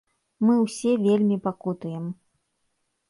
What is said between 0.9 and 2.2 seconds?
вельмі пакутуем.